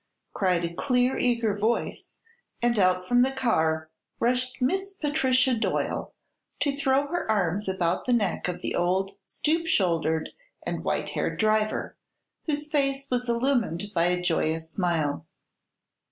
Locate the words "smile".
14.71-15.27